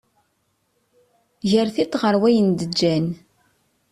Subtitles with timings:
[1.49, 3.05] Ger tiṭ ɣer wayen d-ǧǧan